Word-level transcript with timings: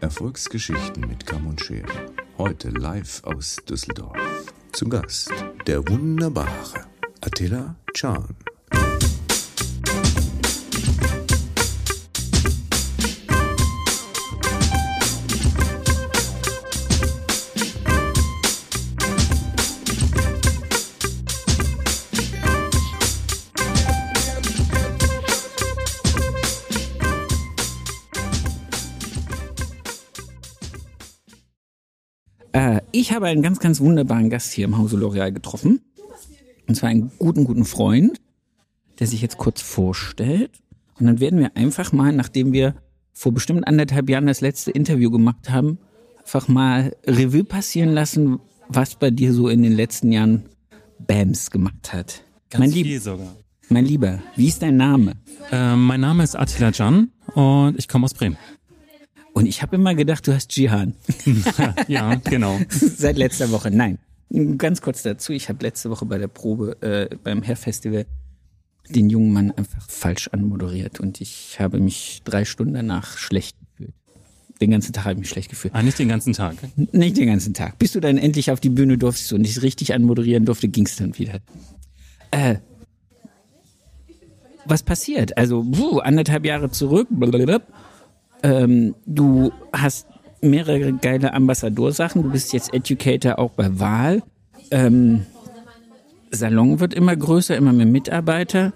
Erfolgsgeschichten 0.00 1.06
mit 1.06 1.26
Kamm 1.26 1.46
und 1.46 1.60
Schere. 1.60 2.06
Heute 2.38 2.70
live 2.70 3.22
aus 3.24 3.56
Düsseldorf. 3.68 4.16
Zu 4.72 4.88
Gast 4.88 5.30
der 5.66 5.86
wunderbare 5.88 6.86
Attila 7.20 7.76
Can. 7.94 8.34
Ich 33.00 33.12
habe 33.12 33.26
einen 33.26 33.42
ganz, 33.42 33.60
ganz 33.60 33.80
wunderbaren 33.80 34.28
Gast 34.28 34.52
hier 34.52 34.66
im 34.66 34.76
Hause 34.76 34.98
L'Oreal 34.98 35.32
getroffen. 35.32 35.80
Und 36.68 36.74
zwar 36.74 36.90
einen 36.90 37.10
guten, 37.18 37.44
guten 37.44 37.64
Freund, 37.64 38.20
der 38.98 39.06
sich 39.06 39.22
jetzt 39.22 39.38
kurz 39.38 39.62
vorstellt. 39.62 40.50
Und 40.98 41.06
dann 41.06 41.18
werden 41.18 41.40
wir 41.40 41.56
einfach 41.56 41.92
mal, 41.92 42.12
nachdem 42.12 42.52
wir 42.52 42.74
vor 43.12 43.32
bestimmt 43.32 43.66
anderthalb 43.66 44.10
Jahren 44.10 44.26
das 44.26 44.42
letzte 44.42 44.70
Interview 44.70 45.10
gemacht 45.10 45.50
haben, 45.50 45.78
einfach 46.18 46.46
mal 46.46 46.94
Revue 47.06 47.42
passieren 47.42 47.90
lassen, 47.90 48.38
was 48.68 48.96
bei 48.96 49.10
dir 49.10 49.32
so 49.32 49.48
in 49.48 49.62
den 49.62 49.72
letzten 49.72 50.12
Jahren 50.12 50.44
Bams 50.98 51.50
gemacht 51.50 51.94
hat. 51.94 52.22
Ganz 52.50 52.60
mein, 52.60 52.70
Lieb 52.70 52.86
viel 52.86 53.00
sogar. 53.00 53.34
mein 53.70 53.86
Lieber, 53.86 54.20
wie 54.36 54.46
ist 54.46 54.60
dein 54.60 54.76
Name? 54.76 55.14
Ähm, 55.50 55.86
mein 55.86 56.00
Name 56.00 56.22
ist 56.22 56.36
Attila 56.36 56.70
Can 56.70 57.10
und 57.34 57.78
ich 57.78 57.88
komme 57.88 58.04
aus 58.04 58.12
Bremen. 58.12 58.36
Und 59.32 59.46
ich 59.46 59.62
habe 59.62 59.76
immer 59.76 59.94
gedacht, 59.94 60.26
du 60.26 60.34
hast 60.34 60.56
Jihan. 60.56 60.94
ja, 61.88 62.16
genau. 62.16 62.58
Seit 62.68 63.16
letzter 63.16 63.50
Woche. 63.50 63.70
Nein. 63.70 63.98
Ganz 64.58 64.80
kurz 64.80 65.02
dazu, 65.02 65.32
ich 65.32 65.48
habe 65.48 65.62
letzte 65.64 65.90
Woche 65.90 66.06
bei 66.06 66.18
der 66.18 66.28
Probe 66.28 66.80
äh, 66.82 67.16
beim 67.16 67.42
Hair-Festival 67.42 68.06
den 68.88 69.10
jungen 69.10 69.32
Mann 69.32 69.50
einfach 69.52 69.88
falsch 69.88 70.28
anmoderiert 70.28 71.00
und 71.00 71.20
ich 71.20 71.58
habe 71.60 71.78
mich 71.78 72.22
drei 72.24 72.44
Stunden 72.44 72.74
danach 72.74 73.18
schlecht 73.18 73.56
gefühlt. 73.60 73.94
Den 74.60 74.70
ganzen 74.70 74.92
Tag 74.92 75.04
habe 75.04 75.14
ich 75.14 75.20
mich 75.20 75.28
schlecht 75.28 75.50
gefühlt. 75.50 75.74
Ah, 75.74 75.82
nicht 75.82 75.98
den 75.98 76.08
ganzen 76.08 76.32
Tag. 76.32 76.56
Nicht 76.76 77.16
den 77.16 77.28
ganzen 77.28 77.54
Tag. 77.54 77.78
Bis 77.78 77.92
du 77.92 78.00
dann 78.00 78.18
endlich 78.18 78.50
auf 78.50 78.60
die 78.60 78.68
Bühne 78.68 78.98
durftest 78.98 79.32
und 79.32 79.44
ich 79.44 79.62
richtig 79.62 79.94
anmoderieren 79.94 80.44
durfte, 80.44 80.68
ging's 80.68 80.96
dann 80.96 81.16
wieder. 81.18 81.38
Äh, 82.30 82.56
was 84.66 84.82
passiert? 84.82 85.36
Also, 85.38 85.64
puh, 85.64 85.98
anderthalb 85.98 86.44
Jahre 86.44 86.70
zurück, 86.70 87.08
blablabla. 87.10 87.62
Ähm, 88.42 88.94
du 89.06 89.52
hast 89.72 90.06
mehrere 90.42 90.92
geile 90.92 91.34
Ambassadorsachen, 91.34 92.22
du 92.22 92.30
bist 92.30 92.52
jetzt 92.52 92.72
Educator 92.72 93.38
auch 93.38 93.50
bei 93.52 93.78
Wahl. 93.78 94.22
Ähm, 94.70 95.26
Salon 96.30 96.80
wird 96.80 96.94
immer 96.94 97.16
größer, 97.16 97.56
immer 97.56 97.72
mehr 97.72 97.86
Mitarbeiter. 97.86 98.72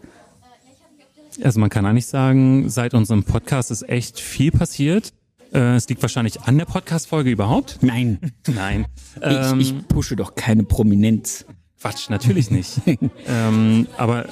Also 1.42 1.58
man 1.60 1.70
kann 1.70 1.86
eigentlich 1.86 2.06
sagen, 2.06 2.68
seit 2.68 2.94
unserem 2.94 3.24
Podcast 3.24 3.70
ist 3.70 3.88
echt 3.88 4.20
viel 4.20 4.50
passiert. 4.52 5.12
Äh, 5.52 5.76
es 5.76 5.88
liegt 5.88 6.02
wahrscheinlich 6.02 6.42
an 6.42 6.58
der 6.58 6.64
Podcast-Folge 6.64 7.30
überhaupt. 7.30 7.78
Nein, 7.80 8.18
Nein. 8.46 8.86
ich, 9.16 9.22
Ähm, 9.22 9.60
ich 9.60 9.88
pushe 9.88 10.16
doch 10.16 10.34
keine 10.34 10.64
Prominenz. 10.64 11.44
Quatsch, 11.80 12.08
natürlich 12.08 12.50
nicht. 12.50 12.80
ähm, 13.26 13.86
aber 13.96 14.26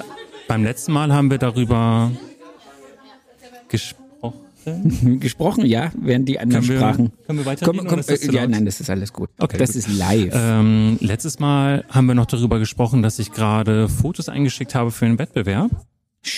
beim 0.47 0.63
letzten 0.63 0.91
Mal 0.91 1.13
haben 1.13 1.29
wir 1.29 1.37
darüber 1.37 2.11
gesprochen. 3.69 4.02
Gesprochen, 5.19 5.65
ja, 5.65 5.91
während 5.99 6.27
die 6.29 6.39
anderen 6.39 6.63
Können 6.65 6.73
wir- 6.73 6.79
sprachen. 6.79 7.11
können 7.25 7.39
wir 7.39 7.45
weitergehen, 7.45 7.77
Komm, 7.77 7.87
komm, 7.87 7.99
äh, 8.07 8.31
ja, 8.31 8.47
nein, 8.47 8.65
das 8.65 8.79
ist 8.79 8.89
alles 8.89 9.13
gut. 9.13 9.29
Okay, 9.39 9.57
das 9.57 9.69
gut. 9.73 9.77
ist 9.77 9.87
live. 9.97 10.31
Ähm, 10.33 10.97
letztes 11.01 11.39
Mal 11.39 11.85
haben 11.89 12.05
wir 12.07 12.15
noch 12.15 12.25
darüber 12.25 12.59
gesprochen, 12.59 13.01
dass 13.01 13.19
ich 13.19 13.31
gerade 13.31 13.89
Fotos 13.89 14.29
eingeschickt 14.29 14.75
habe 14.75 14.91
für 14.91 15.05
einen 15.05 15.19
Wettbewerb, 15.19 15.71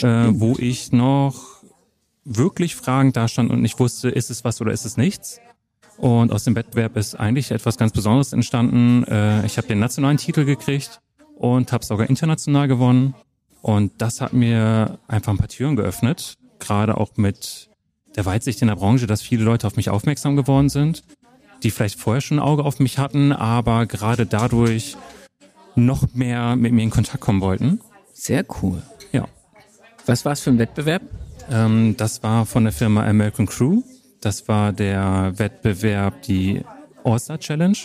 äh, 0.02 0.28
wo 0.32 0.56
ich 0.58 0.92
noch 0.92 1.36
wirklich 2.24 2.76
fragend 2.76 3.16
dastand 3.16 3.52
und 3.52 3.62
nicht 3.62 3.80
wusste, 3.80 4.10
ist 4.10 4.30
es 4.32 4.44
was 4.44 4.60
oder 4.62 4.72
ist 4.72 4.86
es 4.86 4.98
nichts. 4.98 5.40
Und 5.98 6.32
aus 6.34 6.44
dem 6.44 6.56
Wettbewerb 6.56 6.98
ist 6.98 7.16
eigentlich 7.16 7.52
etwas 7.52 7.78
ganz 7.78 7.94
Besonderes 7.94 8.34
entstanden. 8.34 9.04
Äh, 9.06 9.46
ich 9.46 9.58
habe 9.58 9.68
den 9.68 9.80
nationalen 9.80 10.18
Titel 10.18 10.44
gekriegt 10.44 11.00
und 11.38 11.72
habe 11.72 11.86
sogar 11.86 12.10
international 12.10 12.68
gewonnen. 12.68 13.14
Und 13.62 13.94
das 14.00 14.22
hat 14.22 14.34
mir 14.34 15.00
einfach 15.08 15.32
ein 15.34 15.38
paar 15.38 15.48
Türen 15.48 15.76
geöffnet, 15.76 16.36
gerade 16.60 16.98
auch 16.98 17.16
mit 17.18 17.70
der 18.16 18.26
Weitsicht 18.26 18.62
in 18.62 18.68
der 18.68 18.76
Branche, 18.76 19.08
dass 19.08 19.22
viele 19.22 19.44
Leute 19.44 19.68
auf 19.68 19.76
mich 19.76 19.90
aufmerksam 19.90 20.36
geworden 20.36 20.70
sind, 20.70 21.04
die 21.64 21.72
vielleicht 21.72 22.00
vorher 22.00 22.22
schon 22.22 22.40
ein 22.40 22.44
Auge 22.44 22.64
auf 22.64 22.80
mich 22.80 22.98
hatten, 22.98 23.32
aber 23.32 23.86
gerade 23.86 24.26
dadurch 24.26 24.98
noch 25.76 26.14
mehr 26.14 26.56
mit 26.56 26.74
mir 26.74 26.84
in 26.84 26.90
Kontakt 26.90 27.22
kommen 27.22 27.42
wollten. 27.42 27.82
Sehr 28.14 28.46
cool. 28.62 28.82
Ja. 29.12 29.28
Was 30.06 30.24
war's 30.26 30.42
für 30.42 30.52
ein 30.52 30.60
Wettbewerb? 30.60 31.02
Ähm, 31.52 31.96
das 31.98 32.24
war 32.24 32.46
von 32.46 32.64
der 32.64 32.74
Firma 32.74 33.06
American 33.06 33.46
Crew. 33.46 33.82
Das 34.22 34.48
war 34.48 34.72
der 34.72 35.34
Wettbewerb, 35.38 36.22
die 36.24 36.64
All-Star 37.04 37.40
Challenge. 37.40 37.78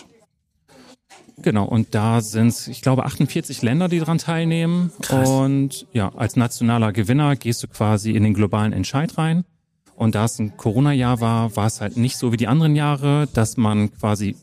Genau, 1.37 1.65
und 1.65 1.95
da 1.95 2.21
sind 2.21 2.67
ich 2.67 2.81
glaube, 2.81 3.05
48 3.05 3.61
Länder, 3.61 3.87
die 3.87 3.99
daran 3.99 4.19
teilnehmen. 4.19 4.91
Krass. 5.01 5.27
Und 5.27 5.87
ja, 5.91 6.13
als 6.15 6.35
nationaler 6.35 6.93
Gewinner 6.93 7.35
gehst 7.35 7.63
du 7.63 7.67
quasi 7.67 8.11
in 8.11 8.23
den 8.23 8.33
globalen 8.33 8.73
Entscheid 8.73 9.17
rein. 9.17 9.43
Und 10.01 10.15
da 10.15 10.25
es 10.25 10.39
ein 10.39 10.57
Corona-Jahr 10.57 11.21
war, 11.21 11.55
war 11.55 11.67
es 11.67 11.79
halt 11.79 11.95
nicht 11.95 12.17
so 12.17 12.31
wie 12.31 12.37
die 12.37 12.47
anderen 12.47 12.75
Jahre, 12.75 13.27
dass 13.35 13.55
man 13.55 13.93
quasi 13.93 14.35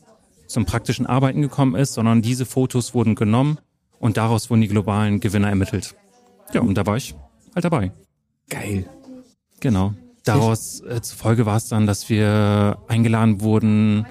zum 0.47 0.63
praktischen 0.63 1.05
Arbeiten 1.05 1.41
gekommen 1.41 1.75
ist, 1.75 1.95
sondern 1.95 2.21
diese 2.21 2.45
Fotos 2.45 2.93
wurden 2.93 3.13
genommen 3.13 3.57
und 3.99 4.15
daraus 4.15 4.49
wurden 4.49 4.61
die 4.61 4.69
globalen 4.69 5.19
Gewinner 5.19 5.49
ermittelt. 5.49 5.97
Ja, 6.53 6.61
und 6.61 6.75
da 6.75 6.85
war 6.85 6.95
ich 6.95 7.13
halt 7.53 7.65
dabei. 7.65 7.91
Geil. 8.49 8.89
Genau. 9.59 9.95
Daraus 10.23 10.79
äh, 10.79 11.01
zufolge 11.01 11.45
war 11.45 11.57
es 11.57 11.67
dann, 11.67 11.87
dass 11.87 12.07
wir 12.07 12.77
eingeladen 12.87 13.41
wurden, 13.41 14.05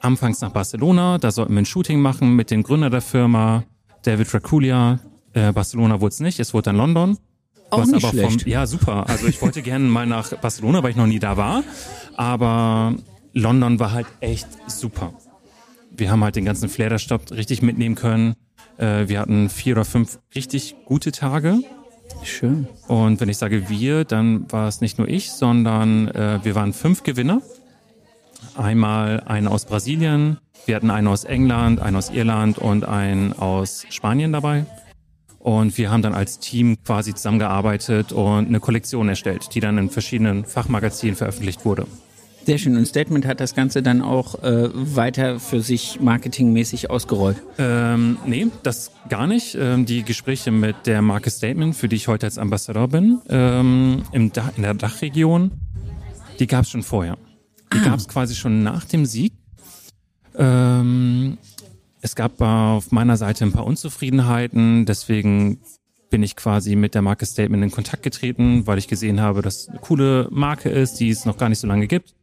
anfangs 0.00 0.40
nach 0.40 0.52
Barcelona. 0.52 1.18
Da 1.18 1.30
sollten 1.30 1.52
wir 1.52 1.60
ein 1.60 1.66
Shooting 1.66 2.00
machen 2.00 2.36
mit 2.36 2.50
dem 2.50 2.62
Gründer 2.62 2.88
der 2.88 3.02
Firma, 3.02 3.64
David 4.00 4.32
Raculia. 4.32 4.98
Äh, 5.34 5.52
Barcelona 5.52 6.00
wurde 6.00 6.14
es 6.14 6.20
nicht, 6.20 6.40
es 6.40 6.54
wurde 6.54 6.70
dann 6.70 6.76
London. 6.78 7.18
Auch 7.70 7.78
Was 7.80 7.88
nicht 7.88 8.04
aber 8.04 8.12
schlecht. 8.12 8.46
ja, 8.46 8.66
super. 8.66 9.08
Also 9.08 9.26
ich 9.26 9.40
wollte 9.42 9.62
gerne 9.62 9.84
mal 9.84 10.06
nach 10.06 10.32
Barcelona, 10.36 10.82
weil 10.82 10.90
ich 10.90 10.96
noch 10.96 11.06
nie 11.06 11.18
da 11.18 11.36
war. 11.36 11.64
Aber 12.16 12.94
London 13.32 13.78
war 13.80 13.92
halt 13.92 14.06
echt 14.20 14.48
super. 14.66 15.12
Wir 15.90 16.10
haben 16.10 16.22
halt 16.22 16.36
den 16.36 16.44
ganzen 16.44 16.68
Flair 16.68 16.90
der 16.90 16.98
Stadt 16.98 17.32
richtig 17.32 17.62
mitnehmen 17.62 17.94
können. 17.94 18.34
Äh, 18.78 19.08
wir 19.08 19.20
hatten 19.20 19.48
vier 19.48 19.74
oder 19.74 19.84
fünf 19.84 20.18
richtig 20.34 20.76
gute 20.84 21.10
Tage. 21.12 21.60
Schön. 22.22 22.68
Und 22.86 23.20
wenn 23.20 23.28
ich 23.28 23.38
sage 23.38 23.68
wir, 23.68 24.04
dann 24.04 24.50
war 24.52 24.68
es 24.68 24.80
nicht 24.80 24.98
nur 24.98 25.08
ich, 25.08 25.32
sondern 25.32 26.08
äh, 26.08 26.38
wir 26.42 26.54
waren 26.54 26.72
fünf 26.72 27.02
Gewinner. 27.02 27.42
Einmal 28.56 29.20
einen 29.26 29.48
aus 29.48 29.66
Brasilien, 29.66 30.38
wir 30.66 30.76
hatten 30.76 30.90
einen 30.90 31.08
aus 31.08 31.24
England, 31.24 31.80
einen 31.80 31.96
aus 31.96 32.10
Irland 32.10 32.58
und 32.58 32.86
einen 32.86 33.32
aus 33.32 33.84
Spanien 33.90 34.32
dabei. 34.32 34.64
Und 35.46 35.78
wir 35.78 35.92
haben 35.92 36.02
dann 36.02 36.12
als 36.12 36.40
Team 36.40 36.76
quasi 36.82 37.14
zusammengearbeitet 37.14 38.10
und 38.10 38.48
eine 38.48 38.58
Kollektion 38.58 39.08
erstellt, 39.08 39.54
die 39.54 39.60
dann 39.60 39.78
in 39.78 39.90
verschiedenen 39.90 40.44
Fachmagazinen 40.44 41.14
veröffentlicht 41.14 41.64
wurde. 41.64 41.86
Sehr 42.44 42.58
schön. 42.58 42.76
Und 42.76 42.84
Statement 42.86 43.24
hat 43.26 43.38
das 43.38 43.54
Ganze 43.54 43.80
dann 43.80 44.02
auch 44.02 44.42
äh, 44.42 44.70
weiter 44.72 45.38
für 45.38 45.60
sich 45.60 46.00
marketingmäßig 46.00 46.90
ausgerollt. 46.90 47.40
Ähm, 47.58 48.18
nee, 48.26 48.48
das 48.64 48.90
gar 49.08 49.28
nicht. 49.28 49.54
Ähm, 49.54 49.86
die 49.86 50.02
Gespräche 50.02 50.50
mit 50.50 50.74
der 50.84 51.00
Marke 51.00 51.30
Statement, 51.30 51.76
für 51.76 51.86
die 51.86 51.94
ich 51.94 52.08
heute 52.08 52.26
als 52.26 52.38
Ambassador 52.38 52.88
bin, 52.88 53.20
ähm, 53.28 54.02
im 54.10 54.32
Dach, 54.32 54.50
in 54.56 54.64
der 54.64 54.74
Dachregion, 54.74 55.52
die 56.40 56.48
gab 56.48 56.64
es 56.64 56.70
schon 56.70 56.82
vorher. 56.82 57.18
Die 57.72 57.78
gab 57.82 58.00
es 58.00 58.08
quasi 58.08 58.34
schon 58.34 58.64
nach 58.64 58.84
dem 58.84 59.06
Sieg. 59.06 59.32
Ähm, 60.36 61.38
es 62.00 62.14
gab 62.14 62.40
auf 62.40 62.92
meiner 62.92 63.16
Seite 63.16 63.44
ein 63.44 63.52
paar 63.52 63.66
Unzufriedenheiten, 63.66 64.86
deswegen 64.86 65.60
bin 66.10 66.22
ich 66.22 66.36
quasi 66.36 66.76
mit 66.76 66.94
der 66.94 67.02
Marke 67.02 67.26
Statement 67.26 67.62
in 67.64 67.70
Kontakt 67.70 68.02
getreten, 68.02 68.66
weil 68.66 68.78
ich 68.78 68.88
gesehen 68.88 69.20
habe, 69.20 69.42
dass 69.42 69.62
es 69.62 69.68
eine 69.68 69.78
coole 69.80 70.28
Marke 70.30 70.68
ist, 70.68 71.00
die 71.00 71.10
es 71.10 71.24
noch 71.24 71.36
gar 71.36 71.48
nicht 71.48 71.58
so 71.58 71.66
lange 71.66 71.86
gibt. 71.86 72.14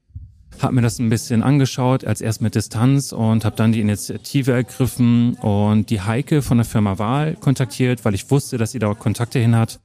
Hab 0.61 0.71
mir 0.71 0.81
das 0.81 0.99
ein 0.99 1.09
bisschen 1.09 1.43
angeschaut, 1.43 2.05
als 2.05 2.21
erst 2.21 2.41
mit 2.41 2.55
Distanz 2.55 3.11
und 3.11 3.43
habe 3.43 3.55
dann 3.55 3.71
die 3.71 3.81
Initiative 3.81 4.51
ergriffen 4.51 5.33
und 5.35 5.89
die 5.89 6.01
Heike 6.01 6.41
von 6.41 6.57
der 6.57 6.65
Firma 6.65 6.99
Wahl 6.99 7.35
kontaktiert, 7.35 8.05
weil 8.05 8.13
ich 8.13 8.29
wusste, 8.29 8.57
dass 8.57 8.71
sie 8.71 8.79
da 8.79 8.87
auch 8.87 8.99
Kontakte 8.99 9.39
hin 9.39 9.55
hat. 9.55 9.79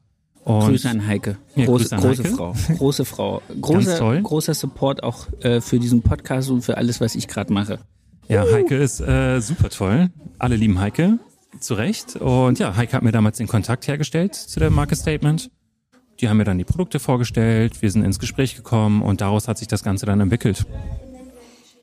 Und 0.45 0.69
Grüße 0.69 0.89
an 0.89 1.07
Heike. 1.07 1.37
Ja, 1.57 1.65
Große, 1.67 1.97
an 1.97 2.03
große 2.03 2.25
Heike. 2.25 2.35
Frau. 2.35 2.55
Große 2.77 3.05
Frau. 3.05 3.43
Großer, 3.61 4.21
großer 4.23 4.55
Support 4.55 5.03
auch 5.03 5.27
äh, 5.41 5.61
für 5.61 5.79
diesen 5.79 6.03
Podcast 6.03 6.51
und 6.51 6.63
für 6.63 6.77
alles, 6.77 7.01
was 7.01 7.15
ich 7.15 7.29
gerade 7.29 7.53
mache. 7.53 7.81
Ja, 8.29 8.45
Heike 8.53 8.77
ist 8.77 9.01
äh, 9.01 9.41
super 9.41 9.71
toll. 9.71 10.11
Alle 10.39 10.57
lieben 10.57 10.79
Heike, 10.79 11.19
zu 11.61 11.75
Recht. 11.75 12.17
Und 12.17 12.59
ja, 12.59 12.77
Heike 12.77 12.93
hat 12.93 13.03
mir 13.03 13.13
damals 13.13 13.39
den 13.39 13.49
Kontakt 13.49 13.89
hergestellt 13.89 14.35
zu 14.35 14.61
der 14.61 14.71
Marke 14.71 14.97
Statement. 14.97 15.51
Die 16.21 16.29
haben 16.29 16.37
mir 16.37 16.45
dann 16.45 16.59
die 16.59 16.65
Produkte 16.65 16.99
vorgestellt, 16.99 17.81
wir 17.81 17.91
sind 17.91 18.05
ins 18.05 18.19
Gespräch 18.19 18.57
gekommen 18.57 19.03
und 19.03 19.21
daraus 19.21 19.49
hat 19.49 19.57
sich 19.57 19.69
das 19.69 19.83
Ganze 19.83 20.05
dann 20.05 20.21
entwickelt. 20.21 20.67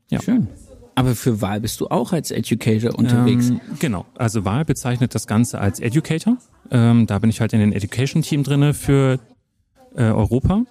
Ja. 0.10 0.22
Schön. 0.22 0.48
Aber 0.94 1.16
für 1.16 1.42
Wahl 1.42 1.62
bist 1.62 1.82
du 1.82 1.88
auch 1.88 2.14
als 2.14 2.32
Educator 2.32 2.98
unterwegs. 2.98 3.50
Ähm, 3.50 3.62
genau. 3.80 4.06
Also 4.18 4.46
Wahl 4.46 4.66
bezeichnet 4.66 5.16
das 5.16 5.28
Ganze 5.28 5.60
als 5.60 5.80
Educator. 5.80 6.38
Ähm, 6.70 7.08
da 7.08 7.20
bin 7.20 7.30
ich 7.30 7.42
halt 7.42 7.54
in 7.54 7.60
den 7.60 7.74
Education-Team 7.74 8.44
drinne 8.44 8.74
für 8.74 9.20
äh, 9.96 10.04
Europa. 10.04 10.64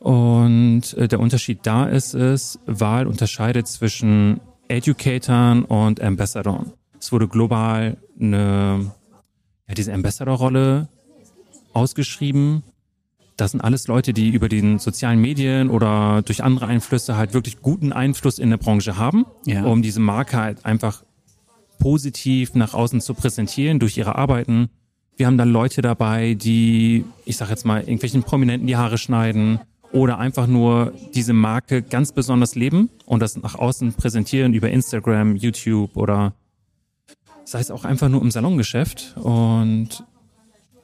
Und 0.00 0.94
äh, 0.94 1.08
der 1.08 1.20
Unterschied 1.20 1.60
da 1.62 1.86
ist 1.86 2.14
es, 2.14 2.58
Wahl 2.66 3.06
unterscheidet 3.06 3.68
zwischen 3.68 4.40
Educatoren 4.72 5.64
und 5.64 6.00
Ambassadoren. 6.00 6.72
Es 6.98 7.12
wurde 7.12 7.28
global 7.28 7.98
eine, 8.18 8.90
ja, 9.68 9.74
diese 9.74 9.92
Ambassador-Rolle 9.92 10.88
ausgeschrieben. 11.74 12.62
Das 13.36 13.50
sind 13.50 13.60
alles 13.60 13.86
Leute, 13.86 14.12
die 14.12 14.30
über 14.30 14.48
den 14.48 14.78
sozialen 14.78 15.20
Medien 15.20 15.68
oder 15.68 16.22
durch 16.22 16.42
andere 16.42 16.66
Einflüsse 16.68 17.16
halt 17.16 17.34
wirklich 17.34 17.60
guten 17.60 17.92
Einfluss 17.92 18.38
in 18.38 18.50
der 18.50 18.56
Branche 18.56 18.96
haben, 18.96 19.26
Ja. 19.44 19.64
um 19.64 19.82
diese 19.82 20.00
Marke 20.00 20.36
halt 20.38 20.64
einfach 20.64 21.02
positiv 21.78 22.54
nach 22.54 22.72
außen 22.72 23.00
zu 23.00 23.14
präsentieren 23.14 23.78
durch 23.78 23.96
ihre 23.98 24.14
Arbeiten. 24.16 24.70
Wir 25.16 25.26
haben 25.26 25.36
da 25.36 25.44
Leute 25.44 25.82
dabei, 25.82 26.34
die, 26.34 27.04
ich 27.26 27.36
sag 27.36 27.50
jetzt 27.50 27.66
mal, 27.66 27.80
irgendwelchen 27.80 28.22
Prominenten 28.22 28.66
die 28.66 28.76
Haare 28.76 28.96
schneiden 28.96 29.60
oder 29.92 30.18
einfach 30.18 30.46
nur 30.46 30.92
diese 31.14 31.32
Marke 31.32 31.82
ganz 31.82 32.12
besonders 32.12 32.54
leben 32.54 32.90
und 33.06 33.20
das 33.20 33.36
nach 33.36 33.54
außen 33.54 33.92
präsentieren 33.94 34.54
über 34.54 34.70
Instagram, 34.70 35.36
YouTube 35.36 35.96
oder 35.96 36.34
sei 37.44 37.60
es 37.60 37.70
auch 37.70 37.84
einfach 37.84 38.08
nur 38.08 38.22
im 38.22 38.30
Salongeschäft. 38.30 39.16
Und 39.16 40.04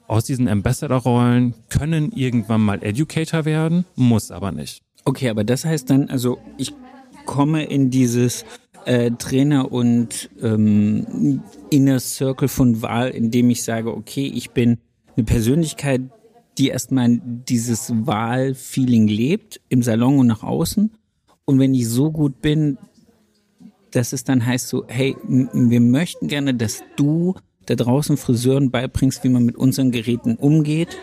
aus 0.06 0.24
diesen 0.24 0.48
Ambassador-Rollen 0.48 1.54
können 1.68 2.12
irgendwann 2.12 2.60
mal 2.60 2.82
Educator 2.82 3.44
werden, 3.44 3.84
muss 3.94 4.30
aber 4.30 4.52
nicht. 4.52 4.82
Okay, 5.04 5.30
aber 5.30 5.44
das 5.44 5.64
heißt 5.64 5.88
dann, 5.90 6.10
also 6.10 6.38
ich 6.56 6.72
komme 7.24 7.64
in 7.64 7.90
dieses 7.90 8.44
äh, 8.84 9.10
Trainer 9.12 9.70
und 9.72 10.30
ähm, 10.42 11.42
Inner 11.70 12.00
Circle 12.00 12.48
von 12.48 12.82
Wahl, 12.82 13.10
indem 13.10 13.50
ich 13.50 13.62
sage, 13.62 13.94
okay, 13.94 14.26
ich 14.26 14.50
bin 14.50 14.78
eine 15.16 15.24
Persönlichkeit, 15.24 16.02
die 16.58 16.68
erstmal 16.68 17.20
dieses 17.22 17.92
Wahlfeeling 17.94 19.06
lebt, 19.06 19.60
im 19.68 19.82
Salon 19.82 20.18
und 20.18 20.26
nach 20.26 20.42
außen. 20.42 20.90
Und 21.44 21.58
wenn 21.58 21.74
ich 21.74 21.88
so 21.88 22.10
gut 22.10 22.42
bin, 22.42 22.78
dass 23.92 24.12
es 24.12 24.24
dann 24.24 24.44
heißt 24.44 24.68
so, 24.68 24.84
hey, 24.88 25.16
wir 25.24 25.80
möchten 25.80 26.28
gerne, 26.28 26.54
dass 26.54 26.82
du 26.96 27.34
da 27.66 27.74
draußen 27.74 28.16
Friseuren 28.16 28.70
beibringst, 28.70 29.24
wie 29.24 29.28
man 29.28 29.44
mit 29.44 29.56
unseren 29.56 29.90
Geräten 29.90 30.36
umgeht, 30.36 30.96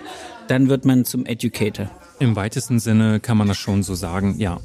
dann 0.47 0.69
wird 0.69 0.85
man 0.85 1.05
zum 1.05 1.25
Educator. 1.25 1.89
Im 2.19 2.35
weitesten 2.35 2.79
Sinne 2.79 3.19
kann 3.19 3.37
man 3.37 3.47
das 3.47 3.57
schon 3.57 3.83
so 3.83 3.95
sagen, 3.95 4.35
ja. 4.37 4.59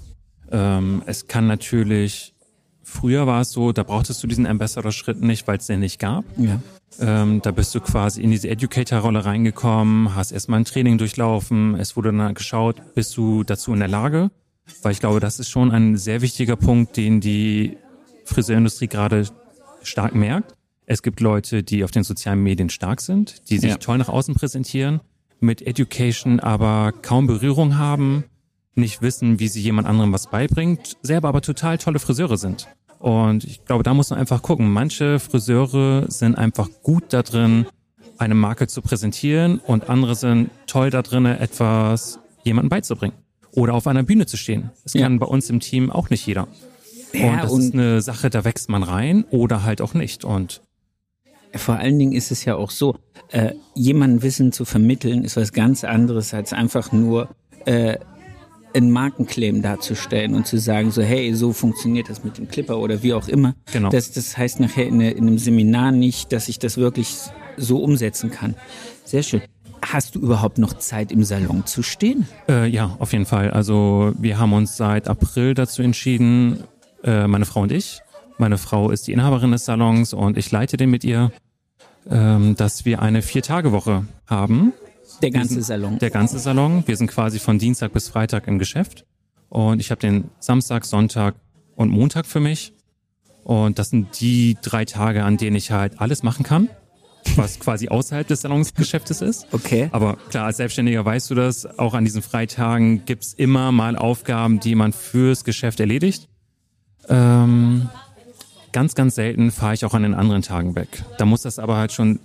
Ähm, 0.51 1.03
es 1.07 1.29
kann 1.29 1.47
natürlich, 1.47 2.35
früher 2.83 3.27
war 3.27 3.43
es 3.43 3.53
so, 3.53 3.73
da 3.73 3.83
brauchtest 3.83 4.23
du 4.23 4.27
diesen 4.27 4.47
Ambassador-Schritt 4.47 5.23
nicht, 5.23 5.47
weil 5.47 5.59
es 5.59 5.67
den 5.67 5.81
nicht 5.81 5.99
gab. 5.99 6.25
Ja. 6.37 6.61
Ähm, 6.99 7.41
da 7.43 7.51
bist 7.53 7.75
du 7.75 7.81
quasi 7.81 8.21
in 8.23 8.31
diese 8.31 8.49
Educator-Rolle 8.49 9.25
reingekommen, 9.25 10.15
hast 10.15 10.33
erstmal 10.33 10.61
ein 10.61 10.65
Training 10.65 10.99
durchlaufen, 10.99 11.75
es 11.77 11.97
wurde 11.97 12.13
dann 12.13 12.35
geschaut, 12.35 12.95
bist 12.95 13.17
du 13.17 13.45
dazu 13.45 13.73
in 13.73 13.79
der 13.79 13.89
Lage? 13.89 14.31
Weil 14.83 14.93
ich 14.93 15.01
glaube, 15.01 15.21
das 15.21 15.39
ist 15.39 15.49
schon 15.49 15.71
ein 15.71 15.97
sehr 15.97 16.21
wichtiger 16.21 16.57
Punkt, 16.57 16.97
den 16.97 17.21
die 17.21 17.77
Friseurindustrie 18.25 18.89
gerade 18.89 19.27
stark 19.83 20.15
merkt. 20.15 20.55
Es 20.87 21.03
gibt 21.03 21.21
Leute, 21.21 21.63
die 21.63 21.85
auf 21.85 21.91
den 21.93 22.03
sozialen 22.03 22.43
Medien 22.43 22.69
stark 22.71 23.01
sind, 23.01 23.49
die 23.51 23.59
sich 23.59 23.71
Ja. 23.71 23.77
toll 23.77 23.99
nach 23.99 24.09
außen 24.09 24.35
präsentieren, 24.35 25.01
mit 25.39 25.63
Education 25.63 26.41
aber 26.41 26.93
kaum 27.03 27.27
Berührung 27.27 27.79
haben, 27.79 28.25
nicht 28.75 29.01
wissen, 29.03 29.39
wie 29.39 29.49
sie 29.49 29.61
jemand 29.61 29.87
anderem 29.89 30.13
was 30.13 30.29
beibringt, 30.29 30.97
selber 31.03 31.29
aber 31.29 31.41
total 31.43 31.79
tolle 31.79 31.99
Friseure 31.99 32.37
sind. 32.37 32.69
Und 33.01 33.45
ich 33.45 33.65
glaube, 33.65 33.83
da 33.83 33.95
muss 33.95 34.11
man 34.11 34.19
einfach 34.19 34.43
gucken. 34.43 34.71
Manche 34.71 35.19
Friseure 35.19 36.05
sind 36.11 36.37
einfach 36.37 36.69
gut 36.83 37.05
da 37.09 37.23
drin, 37.23 37.67
eine 38.19 38.35
Marke 38.35 38.67
zu 38.69 38.83
präsentieren 38.83 39.59
und 39.59 39.89
andere 39.89 40.15
sind 40.15 40.51
toll 40.67 40.91
da 40.91 41.01
drin, 41.03 41.25
etwas 41.25 42.19
jemandem 42.45 42.69
beizubringen. 42.69 43.15
Oder 43.53 43.73
auf 43.75 43.87
einer 43.87 44.03
Bühne 44.03 44.27
zu 44.27 44.37
stehen. 44.37 44.71
Das 44.85 44.93
Ja. 44.93 45.03
kann 45.03 45.19
bei 45.19 45.27
uns 45.27 45.49
im 45.51 45.61
Team 45.61 45.91
auch 45.91 46.11
nicht 46.11 46.27
jeder. 46.27 46.47
Ja, 47.15 47.31
und 47.33 47.43
das 47.43 47.51
und- 47.53 47.61
ist 47.63 47.75
eine 47.75 48.03
Sache, 48.03 48.29
da 48.31 48.45
wächst 48.45 48.69
man 48.69 48.83
rein 48.83 49.25
oder 49.31 49.65
halt 49.65 49.81
auch 49.81 49.95
nicht. 49.95 50.25
Und 50.25 50.61
Vor 51.57 51.75
allen 51.77 51.99
Dingen 51.99 52.13
ist 52.13 52.31
es 52.31 52.45
ja 52.45 52.55
auch 52.55 52.71
so, 52.71 52.95
äh, 53.31 53.55
jemandem 53.75 54.23
Wissen 54.23 54.53
zu 54.53 54.65
vermitteln, 54.65 55.25
ist 55.25 55.37
was 55.37 55.53
ganz 55.53 55.83
anderes, 55.83 56.33
als 56.35 56.53
einfach 56.53 56.93
nur 56.93 57.29
äh, 57.67 57.99
einen 58.75 58.91
Markenclaim 58.91 59.63
darzustellen 59.63 60.35
und 60.35 60.47
zu 60.47 60.59
sagen, 60.59 60.91
so, 60.91 61.03
hey, 61.03 61.35
so 61.35 61.53
funktioniert 61.53 62.09
das 62.09 62.25
mit 62.25 62.39
dem 62.39 62.49
Clipper 62.49 62.79
oder 62.79 63.03
wie 63.03 63.15
auch 63.15 63.29
immer. 63.29 63.55
Genau. 63.73 63.91
Das, 63.91 64.13
das 64.13 64.37
heißt 64.37 64.61
nachher 64.61 64.87
in, 64.87 65.01
in 65.01 65.27
einem 65.27 65.39
Seminar 65.39 65.93
nicht, 65.93 66.33
dass 66.33 66.49
ich 66.49 66.59
das 66.59 66.77
wirklich 66.77 67.15
so 67.57 67.83
umsetzen 67.83 68.31
kann. 68.31 68.55
Sehr 69.05 69.23
schön. 69.23 69.43
Hast 69.83 70.15
du 70.15 70.21
überhaupt 70.21 70.59
noch 70.59 70.75
Zeit 70.75 71.11
im 71.11 71.25
Salon 71.25 71.67
zu 71.67 71.83
stehen? 71.83 72.27
Äh, 72.49 72.69
ja, 72.69 72.97
auf 72.99 73.13
jeden 73.13 73.25
Fall. 73.25 73.51
Also 73.51 74.13
wir 74.19 74.39
haben 74.39 74.53
uns 74.53 74.77
seit 74.77 75.09
April 75.09 75.55
dazu 75.55 75.83
entschieden, 75.83 76.65
äh, 77.03 77.27
meine 77.27 77.47
Frau 77.47 77.63
und 77.63 77.73
ich. 77.73 78.01
Meine 78.39 78.59
Frau 78.59 78.91
ist 78.91 79.07
die 79.07 79.13
Inhaberin 79.13 79.53
des 79.53 79.65
Salons 79.65 80.13
und 80.13 80.37
ich 80.39 80.51
leite 80.51 80.77
den 80.77 80.91
mit 80.91 81.05
ihr, 81.05 81.33
ähm, 82.11 82.57
dass 82.57 82.85
wir 82.85 83.03
eine 83.03 83.23
Vier-Tage-Woche 83.23 84.05
haben. 84.27 84.73
Der 85.23 85.31
ganze 85.31 85.63
Salon. 85.63 85.99
Der 85.99 86.11
ganze 86.11 86.39
Salon. 86.39 86.83
Wir 86.87 86.97
sind 86.97 87.09
quasi 87.09 87.39
von 87.39 87.59
Dienstag 87.59 87.93
bis 87.93 88.09
Freitag 88.09 88.47
im 88.47 88.59
Geschäft. 88.59 89.05
Und 89.49 89.81
ich 89.81 89.91
habe 89.91 90.01
den 90.01 90.31
Samstag, 90.39 90.85
Sonntag 90.85 91.35
und 91.75 91.91
Montag 91.91 92.27
für 92.27 92.41
mich. 92.41 92.73
Und 93.45 93.79
das 93.79 93.91
sind 93.91 94.21
die 94.21 94.57
drei 94.63 94.85
Tage, 94.85 95.25
an 95.25 95.37
denen 95.37 95.57
ich 95.57 95.71
halt 95.71 96.01
alles 96.01 96.23
machen 96.23 96.45
kann, 96.45 96.69
was 97.37 97.59
quasi 97.59 97.89
außerhalb 97.89 98.27
des 98.27 98.43
Salonsgeschäftes 98.43 99.21
ist. 99.23 99.47
Okay. 99.53 99.89
Aber 99.93 100.17
klar, 100.29 100.47
als 100.47 100.59
Selbstständiger 100.59 101.05
weißt 101.05 101.31
du 101.31 101.35
das, 101.35 101.67
auch 101.79 101.95
an 101.95 102.05
diesen 102.05 102.23
Freitagen 102.23 103.05
gibt's 103.07 103.35
immer 103.35 103.73
mal 103.73 103.97
Aufgaben, 103.97 104.61
die 104.61 104.75
man 104.75 104.93
fürs 104.93 105.45
Geschäft 105.45 105.81
erledigt. 105.81 106.29
Ähm, 107.09 107.89
ganz, 108.73 108.95
ganz 108.95 109.17
selten 109.17 109.51
fahre 109.51 109.75
ich 109.75 109.85
auch 109.85 109.95
an 109.95 110.03
den 110.03 110.15
anderen 110.15 110.43
Tagen 110.43 110.77
weg. 110.77 111.03
Da 111.19 111.25
muss 111.25 111.43
das 111.43 111.59
aber 111.59 111.77
halt 111.77 111.93
schon 111.93 112.21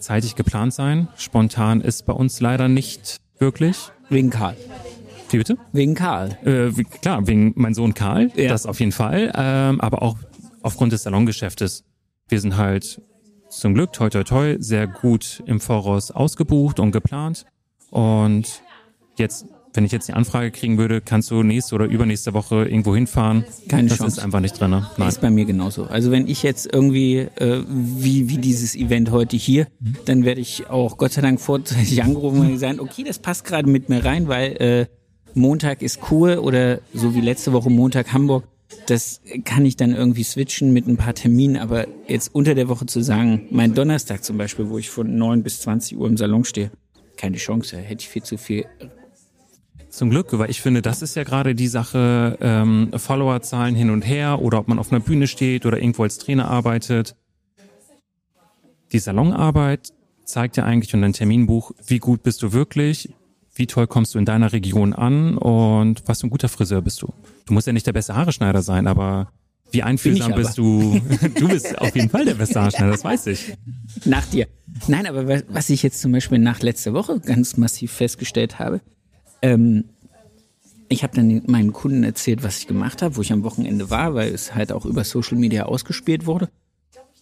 zeitig 0.00 0.34
geplant 0.34 0.74
sein. 0.74 1.08
Spontan 1.16 1.80
ist 1.80 2.06
bei 2.06 2.12
uns 2.12 2.40
leider 2.40 2.68
nicht 2.68 3.18
wirklich. 3.38 3.76
Wegen 4.08 4.30
Karl. 4.30 4.56
Wie 5.30 5.38
bitte? 5.38 5.56
Wegen 5.72 5.94
Karl. 5.94 6.36
Äh, 6.44 6.76
wie, 6.76 6.84
klar, 6.84 7.26
wegen 7.26 7.52
mein 7.56 7.74
Sohn 7.74 7.94
Karl, 7.94 8.30
Ja. 8.34 8.48
das 8.48 8.66
auf 8.66 8.80
jeden 8.80 8.92
Fall, 8.92 9.32
ähm, 9.36 9.80
aber 9.80 10.02
auch 10.02 10.16
aufgrund 10.62 10.92
des 10.92 11.04
Salongeschäftes. 11.04 11.84
Wir 12.28 12.40
sind 12.40 12.56
halt 12.56 13.00
zum 13.48 13.74
Glück, 13.74 13.92
toi 13.92 14.08
toi 14.10 14.24
toi, 14.24 14.56
sehr 14.58 14.86
gut 14.86 15.42
im 15.46 15.60
Voraus 15.60 16.10
ausgebucht 16.10 16.80
und 16.80 16.90
geplant. 16.92 17.44
Und 17.90 18.62
jetzt, 19.16 19.46
wenn 19.74 19.84
ich 19.84 19.92
jetzt 19.92 20.08
die 20.08 20.12
Anfrage 20.12 20.50
kriegen 20.50 20.78
würde, 20.78 21.00
kannst 21.00 21.30
du 21.30 21.42
nächste 21.42 21.74
oder 21.74 21.86
übernächste 21.86 22.34
Woche 22.34 22.64
irgendwo 22.64 22.94
hinfahren? 22.94 23.44
Keine 23.68 23.88
das 23.88 23.98
Chance. 23.98 24.18
ist 24.18 24.24
einfach 24.24 24.40
nicht 24.40 24.60
drin. 24.60 24.70
Nein. 24.70 25.08
Ist 25.08 25.20
bei 25.20 25.30
mir 25.30 25.44
genauso. 25.44 25.84
Also 25.84 26.10
wenn 26.10 26.26
ich 26.26 26.42
jetzt 26.42 26.68
irgendwie, 26.72 27.18
äh, 27.18 27.62
wie, 27.68 28.28
wie 28.28 28.38
dieses 28.38 28.74
Event 28.74 29.10
heute 29.10 29.36
hier, 29.36 29.66
dann 30.04 30.24
werde 30.24 30.40
ich 30.40 30.68
auch 30.68 30.96
Gott 30.96 31.12
sei 31.12 31.22
Dank 31.22 31.40
vorzeitig 31.40 32.02
angerufen 32.02 32.40
und 32.40 32.58
sagen, 32.58 32.80
okay, 32.80 33.04
das 33.04 33.18
passt 33.18 33.44
gerade 33.44 33.68
mit 33.68 33.88
mir 33.88 34.04
rein, 34.04 34.28
weil 34.28 34.52
äh, 34.56 34.86
Montag 35.34 35.82
ist 35.82 36.00
cool 36.10 36.38
oder 36.38 36.80
so 36.92 37.14
wie 37.14 37.20
letzte 37.20 37.52
Woche 37.52 37.70
Montag 37.70 38.12
Hamburg, 38.12 38.44
das 38.86 39.20
kann 39.44 39.64
ich 39.64 39.76
dann 39.76 39.94
irgendwie 39.94 40.24
switchen 40.24 40.72
mit 40.72 40.86
ein 40.86 40.96
paar 40.96 41.14
Terminen, 41.14 41.56
aber 41.56 41.86
jetzt 42.08 42.34
unter 42.34 42.54
der 42.54 42.68
Woche 42.68 42.86
zu 42.86 43.00
sagen, 43.02 43.46
mein 43.50 43.74
Donnerstag 43.74 44.24
zum 44.24 44.38
Beispiel, 44.38 44.68
wo 44.68 44.78
ich 44.78 44.90
von 44.90 45.16
9 45.16 45.42
bis 45.42 45.60
20 45.60 45.98
Uhr 45.98 46.08
im 46.08 46.16
Salon 46.16 46.44
stehe, 46.44 46.70
keine 47.16 47.36
Chance, 47.36 47.76
hätte 47.76 48.02
ich 48.02 48.08
viel 48.08 48.22
zu 48.22 48.36
viel. 48.36 48.66
Zum 49.90 50.10
Glück, 50.10 50.28
weil 50.38 50.50
ich 50.50 50.60
finde, 50.62 50.82
das 50.82 51.02
ist 51.02 51.16
ja 51.16 51.24
gerade 51.24 51.54
die 51.54 51.66
Sache, 51.66 52.38
ähm, 52.40 52.90
Followerzahlen 52.96 53.74
hin 53.74 53.90
und 53.90 54.02
her 54.02 54.40
oder 54.40 54.58
ob 54.60 54.68
man 54.68 54.78
auf 54.78 54.92
einer 54.92 55.00
Bühne 55.00 55.26
steht 55.26 55.66
oder 55.66 55.78
irgendwo 55.78 56.04
als 56.04 56.18
Trainer 56.18 56.48
arbeitet. 56.48 57.16
Die 58.92 58.98
Salonarbeit 58.98 59.88
zeigt 60.24 60.56
ja 60.56 60.64
eigentlich 60.64 60.94
und 60.94 61.02
dein 61.02 61.12
Terminbuch, 61.12 61.72
wie 61.86 61.98
gut 61.98 62.22
bist 62.22 62.42
du 62.42 62.52
wirklich, 62.52 63.12
wie 63.54 63.66
toll 63.66 63.86
kommst 63.88 64.14
du 64.14 64.18
in 64.18 64.24
deiner 64.24 64.52
Region 64.52 64.92
an 64.92 65.36
und 65.36 66.02
was 66.06 66.20
für 66.20 66.28
ein 66.28 66.30
guter 66.30 66.48
Friseur 66.48 66.82
bist 66.82 67.02
du. 67.02 67.12
Du 67.46 67.52
musst 67.54 67.66
ja 67.66 67.72
nicht 67.72 67.86
der 67.86 67.92
beste 67.92 68.14
Haareschneider 68.14 68.62
sein, 68.62 68.86
aber 68.86 69.32
wie 69.72 69.82
einfühlsam 69.82 70.34
bist 70.34 70.56
du? 70.58 71.00
Du 71.36 71.48
bist 71.48 71.76
auf 71.78 71.94
jeden 71.94 72.10
Fall 72.10 72.24
der 72.24 72.34
beste 72.34 72.60
Haareschneider, 72.60 72.92
das 72.92 73.04
weiß 73.04 73.26
ich. 73.26 73.54
Nach 74.04 74.24
dir. 74.26 74.46
Nein, 74.88 75.06
aber 75.06 75.26
wa- 75.28 75.42
was 75.48 75.68
ich 75.70 75.82
jetzt 75.82 76.00
zum 76.00 76.12
Beispiel 76.12 76.38
nach 76.38 76.60
letzter 76.62 76.92
Woche 76.94 77.18
ganz 77.20 77.56
massiv 77.56 77.92
festgestellt 77.92 78.58
habe, 78.60 78.80
ähm, 79.42 79.84
ich 80.88 81.04
habe 81.04 81.14
dann 81.14 81.42
meinen 81.46 81.72
Kunden 81.72 82.02
erzählt, 82.02 82.42
was 82.42 82.58
ich 82.58 82.66
gemacht 82.66 83.00
habe, 83.00 83.16
wo 83.16 83.20
ich 83.20 83.32
am 83.32 83.44
Wochenende 83.44 83.90
war, 83.90 84.14
weil 84.14 84.34
es 84.34 84.54
halt 84.54 84.72
auch 84.72 84.84
über 84.84 85.04
Social 85.04 85.38
Media 85.38 85.66
ausgespielt 85.66 86.26
wurde. 86.26 86.48